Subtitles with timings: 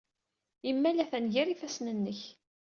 [0.69, 2.21] Imal atan gar yifassen-nnek.